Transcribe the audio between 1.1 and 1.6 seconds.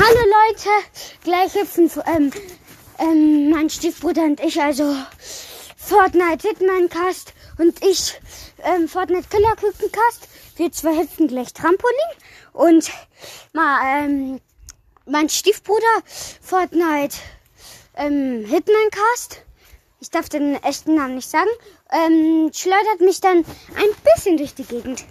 gleich